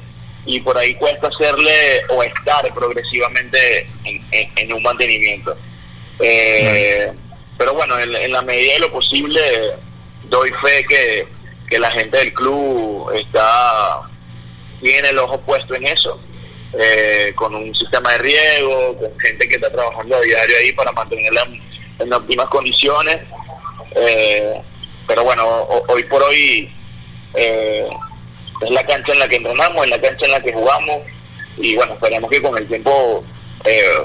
y 0.46 0.60
por 0.60 0.78
ahí 0.78 0.94
cuesta 0.96 1.28
hacerle 1.28 2.02
o 2.10 2.24
estar 2.24 2.72
progresivamente 2.74 3.88
en 4.04 4.74
un 4.74 4.84
mantenimiento. 4.84 5.56
Eh, 6.22 7.12
pero 7.58 7.74
bueno, 7.74 8.00
en, 8.00 8.32
la 8.32 8.42
medida 8.42 8.74
de 8.74 8.80
lo 8.80 8.92
posible, 8.92 9.42
doy 10.30 10.52
fe 10.62 10.86
que, 10.88 11.28
la 11.80 11.90
gente 11.92 12.18
del 12.18 12.34
club 12.34 13.12
está 13.16 14.02
tiene 14.82 15.10
el 15.10 15.20
ojo 15.20 15.40
puesto 15.42 15.76
en 15.76 15.88
eso, 15.88 16.20
eh, 16.78 17.34
con 17.36 17.56
un 17.56 17.74
sistema 17.76 18.12
de 18.14 18.18
riego, 18.20 18.98
con 18.98 19.20
gente 19.20 19.48
que 19.48 19.56
está 19.56 19.72
trabajando 19.72 20.16
a 20.16 20.22
diario 20.22 20.56
ahí 20.58 20.72
para 20.74 20.92
mantenerla 20.92 21.48
en, 22.00 22.14
óptimas 22.14 22.48
condiciones. 22.48 23.20
Eh, 23.96 24.62
pero 25.08 25.24
bueno, 25.24 25.46
hoy 25.90 26.04
por 26.06 26.24
hoy 26.24 26.74
es 27.34 28.70
la 28.70 28.86
cancha 28.86 29.14
en 29.14 29.20
la 29.20 29.28
que 29.28 29.36
entrenamos, 29.38 29.84
es 29.84 29.90
la 29.90 30.02
cancha 30.02 30.26
en 30.26 30.32
la 30.32 30.40
que 30.40 30.54
jugamos 30.54 31.02
y 31.58 31.76
bueno, 31.76 31.94
esperemos 31.94 32.30
que 32.30 32.42
con 32.42 32.58
el 32.58 32.68
tiempo 32.68 33.24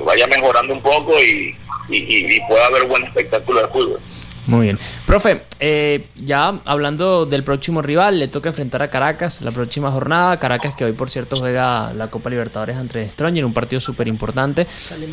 vaya 0.04 0.26
mejorando 0.26 0.74
un 0.74 0.82
poco 0.82 1.18
y, 1.22 1.56
y, 1.88 2.40
pueda 2.48 2.66
haber 2.66 2.84
buen 2.84 3.04
espectáculo 3.04 3.62
de 3.62 3.68
fútbol. 3.68 4.00
Muy 4.46 4.66
bien. 4.66 4.78
Profe, 5.06 5.42
eh, 5.58 6.06
ya 6.16 6.60
hablando 6.64 7.26
del 7.26 7.42
próximo 7.42 7.82
rival, 7.82 8.18
le 8.18 8.28
toca 8.28 8.48
enfrentar 8.48 8.82
a 8.82 8.90
Caracas 8.90 9.42
la 9.42 9.50
próxima 9.50 9.90
jornada. 9.90 10.38
Caracas 10.38 10.74
que 10.74 10.84
hoy, 10.84 10.92
por 10.92 11.10
cierto, 11.10 11.38
juega 11.38 11.92
la 11.92 12.08
Copa 12.08 12.30
Libertadores 12.30 12.76
ante 12.76 13.08
en 13.18 13.44
un 13.44 13.52
partido 13.52 13.80
súper 13.80 14.08
importante. 14.08 14.66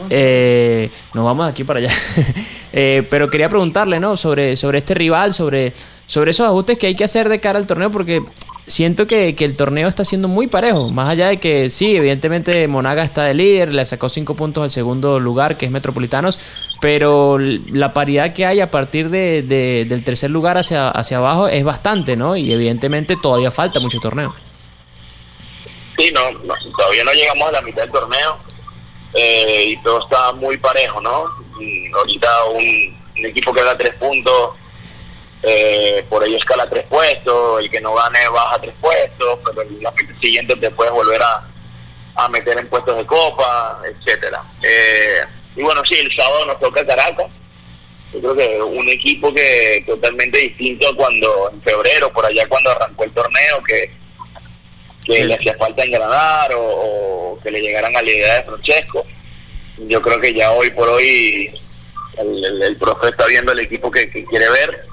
Eh, 0.10 0.92
nos 1.14 1.26
vamos 1.26 1.48
aquí 1.48 1.64
para 1.64 1.80
allá. 1.80 1.92
Eh, 2.76 3.06
pero 3.08 3.30
quería 3.30 3.50
preguntarle, 3.50 4.00
¿no? 4.00 4.18
Sobre, 4.18 4.56
sobre 4.56 4.80
este 4.80 4.96
rival, 4.96 5.32
sobre, 5.32 5.74
sobre 6.08 6.32
esos 6.32 6.48
ajustes 6.48 6.76
que 6.80 6.88
hay 6.88 6.96
que 6.96 7.04
hacer 7.04 7.30
de 7.30 7.40
cara 7.40 7.60
al 7.60 7.68
torneo, 7.68 7.92
porque 7.92 8.24
siento 8.68 9.08
que, 9.08 9.36
el 9.38 9.56
torneo 9.56 9.88
está 9.88 10.06
siendo 10.06 10.28
muy 10.28 10.48
parejo. 10.48 10.90
Más 10.90 11.10
allá 11.10 11.28
de 11.28 11.40
que 11.40 11.70
sí, 11.70 11.96
evidentemente 11.96 12.68
Monaga 12.68 13.04
está 13.04 13.24
de 13.24 13.34
líder, 13.34 13.74
le 13.74 13.86
sacó 13.86 14.10
cinco 14.10 14.36
puntos 14.36 14.64
al 14.64 14.72
segundo 14.72 15.20
lugar, 15.20 15.58
que 15.58 15.66
es 15.66 15.72
Metropolitanos, 15.72 16.40
pero 16.82 17.38
la 17.40 17.94
paridad 17.94 18.34
que 18.34 18.46
hay 18.46 18.60
a 18.60 18.72
partir 18.72 19.10
de, 19.10 19.44
del 19.44 20.04
tercer 20.04 20.32
lugar 20.32 20.58
hacia, 20.58 20.90
hacia 20.90 21.18
abajo 21.18 21.48
es 21.48 21.64
bastante, 21.64 22.16
¿no? 22.16 22.36
Y 22.36 22.52
evidentemente 22.52 23.16
todavía 23.22 23.52
falta 23.52 23.80
mucho 23.80 24.00
torneo. 24.00 24.34
Sí, 25.98 26.12
no, 26.12 26.22
todavía 26.78 27.04
no 27.04 27.14
llegamos 27.14 27.50
a 27.50 27.52
la 27.52 27.62
mitad 27.62 27.84
del 27.84 27.92
torneo 27.92 28.40
eh, 29.14 29.66
y 29.68 29.84
todo 29.84 30.00
está 30.04 30.34
muy 30.34 30.58
parejo, 30.58 31.00
¿no? 31.02 31.44
ahorita 31.96 32.28
un, 32.46 32.98
un 33.18 33.26
equipo 33.26 33.54
que 33.54 33.64
da 33.64 33.78
tres 33.78 33.94
puntos 33.96 34.50
eh, 35.46 36.06
por 36.10 36.24
ahí 36.24 36.36
escala 36.36 36.70
tres 36.70 36.86
puestos, 36.88 37.60
el 37.60 37.70
que 37.70 37.82
no 37.82 37.94
gane 37.94 38.30
baja 38.30 38.62
tres 38.62 38.74
puestos, 38.80 39.40
pero 39.46 39.62
el 39.62 39.84
la 39.84 39.94
siguiente 40.22 40.56
te 40.56 40.72
puedes 40.72 40.94
volver 40.94 41.22
a, 41.22 41.46
a 42.16 42.30
meter 42.30 42.58
en 42.58 42.70
puestos 42.70 42.96
de 42.96 43.06
copa, 43.06 43.82
etcétera. 43.84 44.42
Eh, 44.62 45.22
y 45.58 45.62
bueno, 45.62 45.82
sí, 45.84 45.96
el 45.96 46.16
sábado 46.16 46.46
nos 46.46 46.60
toca 46.62 46.86
Caracas. 46.86 47.28
Yo 48.14 48.22
creo 48.22 48.36
que 48.36 48.62
un 48.62 48.88
equipo 48.88 49.34
que 49.34 49.84
totalmente 49.86 50.38
distinto 50.38 50.88
a 50.88 50.96
cuando 50.96 51.52
en 51.52 51.62
febrero, 51.62 52.14
por 52.14 52.26
allá 52.26 52.48
cuando 52.48 52.72
arrancó 52.72 53.04
el 53.04 53.12
torneo, 53.12 53.64
que, 53.68 53.92
que 55.06 55.26
le 55.26 55.34
hacía 55.34 55.56
falta 55.58 55.84
engranar 55.84 56.52
o, 56.56 57.38
que 57.44 57.52
le 57.52 57.60
llegaran 57.60 57.94
a 57.98 58.02
la 58.02 58.10
idea 58.10 58.36
de 58.36 58.44
Francesco. 58.44 59.04
Yo 59.78 60.02
creo 60.02 60.22
que 60.22 60.34
ya 60.34 60.52
hoy 60.52 60.70
por 60.70 60.88
hoy 60.88 61.52
el, 62.18 62.62
el, 62.62 62.78
profe 62.78 63.10
está 63.10 63.26
viendo 63.26 63.52
el 63.52 63.60
equipo 63.60 63.92
que 63.92 64.10
quiere 64.10 64.50
ver 64.52 64.93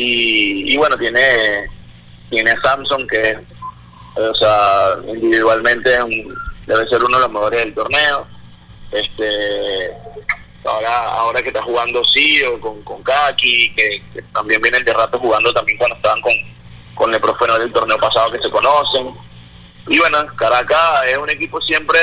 y, 0.00 0.76
bueno, 0.76 0.96
tiene, 0.96 1.68
tiene 2.30 2.54
Samsung 2.62 3.08
que, 3.08 3.36
o 4.14 4.34
sea, 4.36 4.96
individualmente 5.08 5.90
debe 6.66 6.88
ser 6.88 7.02
uno 7.02 7.16
de 7.16 7.22
los 7.24 7.32
mejores 7.32 7.64
del 7.64 7.74
torneo. 7.74 8.26
Este, 8.92 9.90
ahora, 10.64 11.12
ahora 11.14 11.42
que 11.42 11.48
está 11.48 11.62
jugando 11.62 12.04
Sio 12.04 12.60
con, 12.60 12.80
con 12.84 13.02
Kaki, 13.02 13.74
que, 13.74 14.02
también 14.32 14.62
vienen 14.62 14.84
de 14.84 14.94
rato 14.94 15.18
jugando 15.18 15.52
también 15.52 15.78
cuando 15.78 15.96
estaban 15.96 16.20
con, 16.20 16.32
con 16.94 17.12
el 17.12 17.20
profe 17.20 17.46
del 17.58 17.72
torneo 17.72 17.98
pasado 17.98 18.30
que 18.30 18.40
se 18.40 18.50
conocen. 18.50 19.14
Y 19.88 19.98
bueno, 19.98 20.24
Caracas 20.36 21.06
es 21.08 21.18
un 21.18 21.30
equipo 21.30 21.60
siempre 21.62 21.98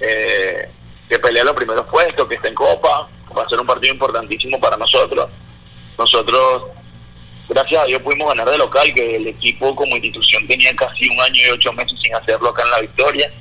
eh, 0.00 0.68
que 1.08 1.18
pelea 1.18 1.44
los 1.44 1.54
primeros 1.54 1.86
puestos, 1.86 2.28
que 2.28 2.34
está 2.34 2.48
en 2.48 2.54
Copa, 2.54 3.08
va 3.36 3.42
a 3.42 3.48
ser 3.48 3.58
un 3.58 3.66
partido 3.66 3.94
importantísimo 3.94 4.60
para 4.60 4.76
nosotros. 4.76 5.30
Nosotros, 5.98 6.64
gracias 7.48 7.82
a 7.82 7.86
Dios, 7.86 8.02
pudimos 8.02 8.28
ganar 8.28 8.48
de 8.48 8.58
local, 8.58 8.92
que 8.94 9.16
el 9.16 9.28
equipo 9.28 9.74
como 9.74 9.96
institución 9.96 10.46
tenía 10.46 10.74
casi 10.76 11.08
un 11.08 11.20
año 11.20 11.40
y 11.46 11.50
ocho 11.50 11.72
meses 11.72 11.98
sin 12.02 12.14
hacerlo 12.14 12.48
acá 12.48 12.62
en 12.62 12.70
la 12.70 12.80
victoria. 12.80 13.32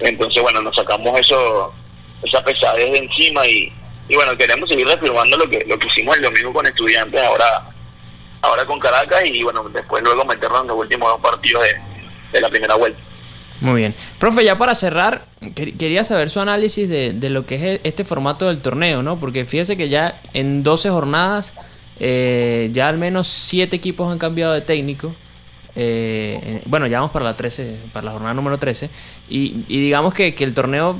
Entonces, 0.00 0.42
bueno, 0.42 0.60
nos 0.62 0.74
sacamos 0.76 1.18
eso, 1.18 1.72
esa 2.22 2.42
pesadez 2.42 2.92
de 2.92 2.98
encima 2.98 3.46
y, 3.46 3.72
bueno, 4.14 4.36
queremos 4.36 4.68
seguir 4.68 4.86
reafirmando 4.86 5.36
lo 5.36 5.48
que, 5.48 5.64
lo 5.66 5.78
que 5.78 5.86
hicimos 5.86 6.16
el 6.16 6.22
domingo 6.22 6.52
con 6.52 6.66
estudiantes, 6.66 7.22
ahora 7.22 7.74
ahora 8.40 8.64
con 8.64 8.78
Caracas 8.78 9.22
y 9.24 9.42
bueno, 9.42 9.68
después 9.68 10.02
luego 10.02 10.24
meternos 10.24 10.62
en 10.62 10.68
los 10.68 10.76
últimos 10.76 11.08
dos 11.08 11.20
partidos 11.20 11.62
de, 11.64 11.74
de 12.32 12.40
la 12.40 12.48
primera 12.48 12.74
vuelta. 12.76 13.07
Muy 13.60 13.80
bien. 13.80 13.94
Profe, 14.18 14.44
ya 14.44 14.56
para 14.56 14.74
cerrar, 14.74 15.26
quería 15.54 16.04
saber 16.04 16.30
su 16.30 16.40
análisis 16.40 16.88
de, 16.88 17.12
de, 17.12 17.30
lo 17.30 17.44
que 17.44 17.56
es 17.56 17.62
e, 17.62 17.80
este 17.84 18.04
formato 18.04 18.46
del 18.46 18.60
torneo, 18.60 19.02
¿no? 19.02 19.18
Porque 19.18 19.44
fíjese 19.44 19.76
que 19.76 19.88
ya 19.88 20.20
en 20.32 20.62
12 20.62 20.90
jornadas, 20.90 21.52
eh, 21.98 22.70
ya 22.72 22.88
al 22.88 22.98
menos 22.98 23.26
7 23.26 23.74
equipos 23.74 24.10
han 24.10 24.18
cambiado 24.18 24.52
de 24.52 24.60
técnico. 24.60 25.14
Eh, 25.74 26.62
bueno, 26.66 26.86
ya 26.86 26.98
vamos 26.98 27.12
para 27.12 27.24
la 27.24 27.34
13, 27.34 27.78
para 27.92 28.06
la 28.06 28.12
jornada 28.12 28.34
número 28.34 28.58
13. 28.58 28.90
Y, 29.28 29.64
y 29.68 29.80
digamos 29.80 30.14
que, 30.14 30.34
que, 30.34 30.44
el 30.44 30.54
torneo, 30.54 30.96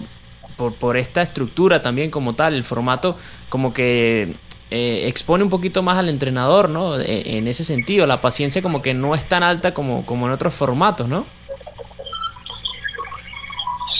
por, 0.57 0.75
por 0.75 0.97
esta 0.97 1.23
estructura 1.23 1.83
también 1.83 2.11
como 2.11 2.35
tal, 2.35 2.55
el 2.55 2.65
formato, 2.65 3.17
como 3.49 3.73
que 3.73 4.35
eh, 4.71 5.05
expone 5.07 5.45
un 5.45 5.51
poquito 5.51 5.83
más 5.83 5.97
al 5.97 6.09
entrenador, 6.09 6.69
¿no? 6.69 7.01
E, 7.01 7.39
en 7.39 7.49
ese 7.49 7.65
sentido, 7.65 8.07
la 8.07 8.21
paciencia 8.21 8.63
como 8.63 8.83
que 8.83 8.95
no 8.95 9.15
es 9.15 9.27
tan 9.29 9.43
alta 9.43 9.73
como, 9.75 10.05
como 10.05 10.27
en 10.27 10.33
otros 10.33 10.55
formatos, 10.55 11.09
¿no? 11.09 11.27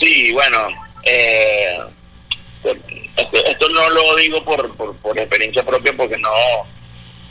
Sí, 0.01 0.31
bueno, 0.31 0.69
eh, 1.03 1.77
esto, 2.63 3.69
no 3.69 3.89
lo 3.89 4.15
digo 4.15 4.43
por, 4.43 4.75
por, 4.75 5.17
experiencia 5.17 5.65
propia 5.65 5.93
porque 5.95 6.17
no, 6.17 6.29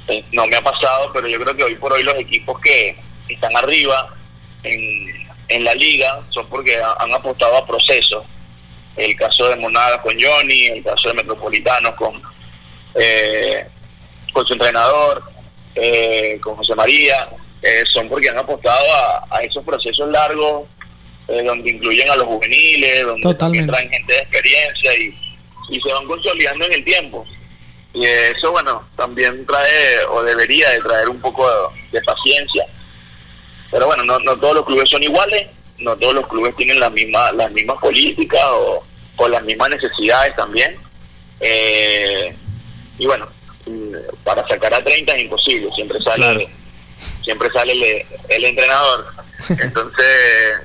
eh, 0.09 0.25
no 0.33 0.47
me 0.47 0.57
ha 0.57 0.63
pasado, 0.63 1.11
pero 1.13 1.29
yo 1.29 1.41
creo 1.41 1.57
que 1.57 1.65
hoy 1.65 1.75
por 1.77 1.93
hoy 1.93 2.03
los 2.03 2.17
equipos 2.17 2.61
que 2.61 2.99
están 3.29 3.57
arriba 3.57 4.15
en, 4.63 5.29
en 5.49 5.65
la 5.65 5.75
liga 5.75 6.21
son 6.31 6.49
porque 6.49 6.77
han 6.77 7.15
apostado 7.15 7.57
a 7.57 7.67
procesos. 7.67 8.25
El 8.97 9.15
caso 9.17 9.49
de 9.49 9.57
Monada 9.57 10.03
con 10.03 10.17
Johnny, 10.21 10.67
el 10.67 10.83
caso 10.83 11.09
de 11.09 11.15
Metropolitanos 11.15 11.95
con, 11.95 12.21
eh, 12.97 13.67
con 14.33 14.45
su 14.45 14.55
entrenador, 14.55 15.23
eh, 15.75 16.39
con 16.43 16.57
José 16.57 16.75
María, 16.75 17.31
son 17.93 18.09
porque 18.09 18.29
han 18.29 18.39
apostado 18.39 18.87
a, 19.31 19.39
esos 19.43 19.65
procesos 19.65 20.09
largos 20.11 20.69
donde 21.29 21.71
incluyen 21.71 22.11
a 22.11 22.17
los 22.17 22.27
juveniles, 22.27 23.05
donde 23.05 23.35
traen 23.35 23.91
gente 23.91 24.13
de 24.13 24.19
experiencia 24.19 24.97
y 24.99 25.29
y 25.69 25.81
se 25.81 25.93
van 25.93 26.07
consolidando 26.07 26.65
en 26.67 26.73
el 26.73 26.85
tiempo. 26.85 27.25
Y 27.95 28.05
eso, 28.05 28.53
bueno, 28.53 28.87
también 28.97 29.47
trae 29.47 30.05
o 30.11 30.23
debería 30.23 30.71
de 30.71 30.79
traer 30.79 31.09
un 31.09 31.21
poco 31.21 31.49
de, 31.93 32.01
paciencia. 32.03 32.67
Pero 33.71 33.87
bueno, 33.87 34.05
no, 34.05 34.19
no 34.21 34.39
todos 34.39 34.57
los 34.57 34.67
clubes 34.67 34.89
son 34.89 35.03
iguales, 35.03 35.47
no 35.79 35.97
todos 35.97 36.15
los 36.15 36.27
clubes 36.29 36.57
tienen 36.57 36.81
las 36.81 36.91
mismas 36.93 37.33
las 37.35 37.51
mismas 37.53 37.77
políticas 37.79 38.43
o, 38.51 38.85
las 39.29 39.43
mismas 39.43 39.71
necesidades 39.71 40.35
también. 40.37 40.77
Eh, 41.41 42.35
y 42.99 43.07
bueno, 43.07 43.29
para 44.25 44.47
sacar 44.49 44.73
a 44.75 44.83
30 44.83 45.13
es 45.15 45.23
imposible, 45.23 45.69
siempre 45.75 45.99
sale 46.03 46.49
siempre 47.25 47.51
sale 47.53 47.73
el, 47.73 48.07
el 48.29 48.45
entrenador. 48.45 49.07
Entonces, 49.49 50.61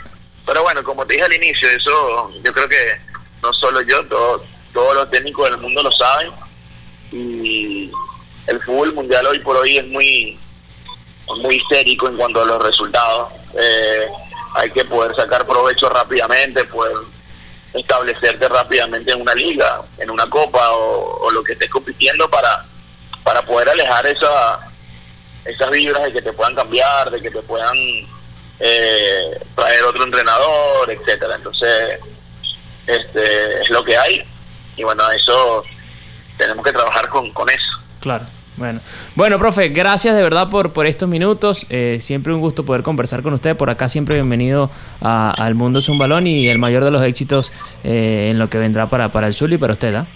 pero 0.46 0.64
bueno, 0.64 0.84
como 0.84 1.06
te 1.06 1.14
dije 1.14 1.26
al 1.26 1.34
inicio, 1.34 1.70
eso 1.70 2.32
yo 2.44 2.54
creo 2.54 2.68
que 2.68 3.02
no 3.42 3.54
solo 3.54 3.82
yo, 3.82 4.06
todos 4.08 4.42
todos 4.74 4.96
los 4.96 5.12
técnicos 5.12 5.50
del 5.50 5.60
mundo 5.60 5.84
lo 5.84 5.92
saben. 5.92 6.32
Y 7.12 7.92
el 8.48 8.62
fútbol 8.64 8.94
mundial 8.94 9.26
hoy 9.28 9.40
por 9.40 9.56
hoy 9.56 9.78
es 9.78 9.88
muy 9.88 10.40
muy 11.42 11.56
histérico 11.56 12.08
en 12.08 12.18
cuanto 12.18 12.42
a 12.42 12.46
los 12.46 12.62
resultados. 12.62 13.32
Eh, 13.58 14.08
hay 14.56 14.70
que 14.72 14.84
poder 14.86 15.16
sacar 15.16 15.48
provecho 15.48 15.90
rápidamente 15.90 16.64
poder 16.66 16.96
establecerte 17.74 18.48
rápidamente 18.48 19.12
en 19.12 19.22
una 19.22 19.34
liga 19.34 19.82
en 19.98 20.12
una 20.12 20.30
copa 20.30 20.72
o, 20.74 21.32
lo 21.32 21.44
que 21.44 21.54
estés 21.54 21.70
compitiendo 21.72 22.30
para 22.30 22.68
para 23.24 23.44
poder 23.44 23.70
alejar 23.70 24.06
esa 24.06 24.72
esas 25.44 25.72
vibras 25.72 26.04
de 26.04 26.14
que 26.14 26.22
te 26.22 26.34
puedan 26.34 26.54
cambiar 26.54 27.10
de 27.10 27.20
que 27.20 27.32
te 27.32 27.42
puedan 27.42 27.76
eh, 28.60 29.40
traer 29.56 29.84
otro 29.84 30.04
entrenador 30.04 30.90
etcétera 30.90 31.36
entonces 31.36 32.00
este 32.88 33.62
es 33.62 33.70
lo 33.70 33.84
que 33.84 33.98
hay 33.98 34.26
y 34.76 34.84
bueno, 34.84 35.04
eso 35.12 35.64
tenemos 36.38 36.66
que 36.66 36.72
trabajar 36.72 37.08
con, 37.10 37.32
con 37.32 37.50
eso. 37.50 37.80
Claro. 38.00 38.26
Bueno, 38.56 38.82
bueno, 39.16 39.40
profe, 39.40 39.70
gracias 39.70 40.16
de 40.16 40.22
verdad 40.22 40.50
por, 40.50 40.74
por 40.74 40.86
estos 40.86 41.10
minutos. 41.10 41.66
Eh, 41.70 41.98
siempre 42.00 42.34
un 42.34 42.40
gusto 42.40 42.64
poder 42.64 42.84
conversar 42.84 43.24
con 43.24 43.34
usted. 43.34 43.58
Por 43.58 43.72
acá 43.72 43.90
siempre 43.90 44.14
bienvenido 44.16 44.70
al 45.02 45.56
Mundo 45.56 45.80
es 45.80 45.90
un 45.90 45.98
balón 45.98 46.28
y 46.28 46.48
el 46.50 46.60
mayor 46.60 46.84
de 46.84 46.92
los 46.92 47.04
éxitos 47.04 47.52
eh, 47.84 48.30
en 48.30 48.38
lo 48.38 48.50
que 48.50 48.60
vendrá 48.60 48.90
para, 48.90 49.12
para 49.12 49.26
el 49.26 49.34
Zul 49.34 49.54
y 49.54 49.58
para 49.58 49.74
usted. 49.74 49.96
¿ah? 49.96 50.08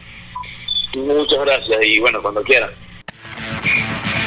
Muchas 0.96 1.40
gracias 1.40 1.84
y 1.84 2.00
bueno, 2.00 2.22
cuando 2.22 2.44
quiera. 2.44 2.70